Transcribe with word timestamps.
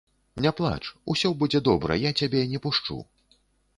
Не 0.45 0.51
плач, 0.59 0.79
усё 1.13 1.31
будзе 1.43 1.59
добра, 1.69 1.99
я 2.09 2.17
цябе 2.23 2.41
не 2.55 2.59
пушчу. 2.65 2.97